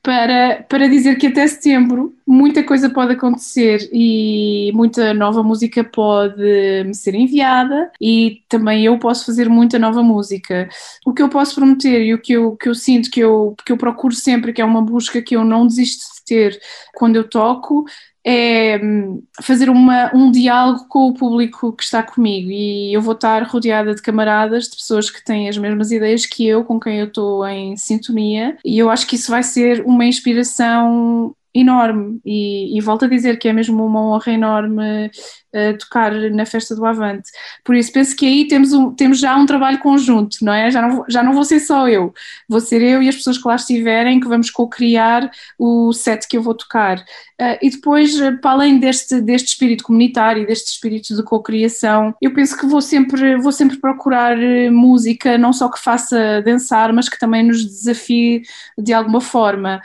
[0.00, 6.84] para, para dizer que até setembro muita coisa pode acontecer e muita nova música pode
[6.86, 10.68] me ser enviada e também eu posso fazer muita nova música.
[11.04, 13.72] O que eu posso prometer e o que eu, que eu sinto que eu, que
[13.72, 16.60] eu procuro sempre, que é uma busca que eu não desisto de ter
[16.94, 17.84] quando eu toco,
[18.24, 18.78] é
[19.42, 22.50] fazer uma, um diálogo com o público que está comigo.
[22.50, 26.46] E eu vou estar rodeada de camaradas, de pessoas que têm as mesmas ideias que
[26.46, 28.56] eu, com quem eu estou em sintonia.
[28.64, 32.20] E eu acho que isso vai ser uma inspiração enorme.
[32.24, 35.10] E, e volto a dizer que é mesmo uma honra enorme
[35.54, 37.30] uh, tocar na festa do Avante.
[37.64, 40.70] Por isso penso que aí temos, um, temos já um trabalho conjunto, não é?
[40.70, 42.12] Já não, já não vou ser só eu,
[42.48, 46.36] vou ser eu e as pessoas que lá estiverem que vamos co-criar o set que
[46.36, 46.98] eu vou tocar.
[47.40, 52.32] Uh, e depois, uh, para além deste, deste espírito comunitário, deste espírito de co-criação, eu
[52.32, 54.36] penso que vou sempre, vou sempre procurar
[54.70, 58.42] música, não só que faça dançar, mas que também nos desafie
[58.76, 59.80] de alguma forma.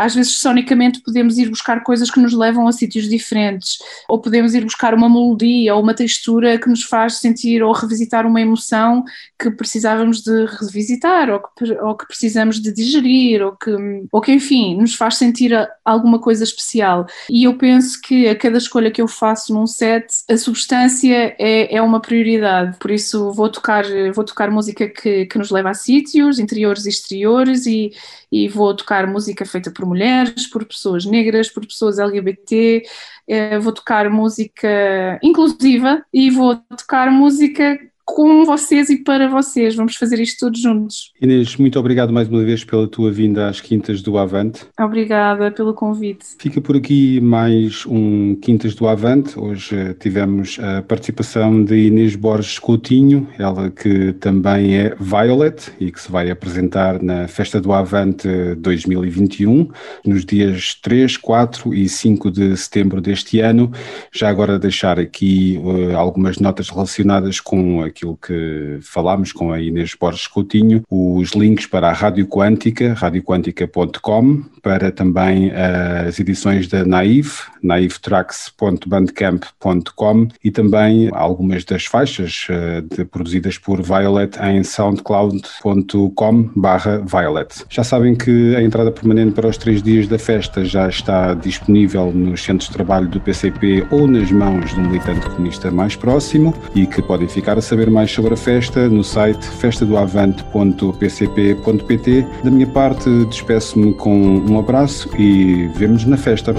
[0.00, 3.78] às vezes, sonicamente, podemos ir buscar coisas que nos levam a sítios diferentes,
[4.08, 8.26] ou podemos ir buscar uma melodia ou uma textura que nos faz sentir ou revisitar
[8.26, 9.04] uma emoção
[9.38, 13.70] que precisávamos de revisitar ou que, ou que precisamos de digerir ou que,
[14.10, 15.52] ou que, enfim, nos faz sentir
[15.84, 17.06] alguma coisa especial.
[17.30, 21.74] E eu penso que a cada escolha que eu faço num set, a substância é,
[21.74, 22.76] é uma prioridade.
[22.78, 23.84] Por isso vou tocar,
[24.14, 27.90] vou tocar música que, que nos leva a sítios, interiores e exteriores, e,
[28.30, 32.82] e vou tocar música feita por mulheres, por pessoas negras, por pessoas LGBT,
[33.26, 37.78] eh, vou tocar música inclusiva e vou tocar música
[38.14, 39.76] com vocês e para vocês.
[39.76, 41.12] Vamos fazer isto todos juntos.
[41.20, 44.66] Inês, muito obrigado mais uma vez pela tua vinda às Quintas do Avante.
[44.80, 46.24] Obrigada pelo convite.
[46.38, 49.38] Fica por aqui mais um Quintas do Avante.
[49.38, 55.92] Hoje eh, tivemos a participação de Inês Borges Coutinho, ela que também é Violet e
[55.92, 59.68] que se vai apresentar na Festa do Avante 2021,
[60.04, 63.70] nos dias 3, 4 e 5 de setembro deste ano.
[64.10, 69.60] Já agora deixar aqui uh, algumas notas relacionadas com a aquilo que falámos com a
[69.60, 76.84] Inês Borges Coutinho, os links para a Rádio Quântica, radioquântica.com, para também as edições da
[76.84, 77.32] Naive,
[77.62, 87.64] naivetracks.bandcamp.com e também algumas das faixas uh, de, produzidas por Violet em soundcloud.com barra Violet.
[87.68, 92.12] Já sabem que a entrada permanente para os três dias da festa já está disponível
[92.12, 96.54] nos centros de trabalho do PCP ou nas mãos de um militante comunista mais próximo
[96.74, 102.26] e que podem ficar a saber saber mais sobre a festa no site festadoavante.pcp.pt.
[102.44, 106.54] Da minha parte, despeço-me com um abraço e vemos na festa.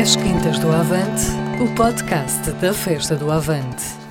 [0.00, 1.26] As Quintas do Avante,
[1.60, 4.07] o podcast da Festa do Avante.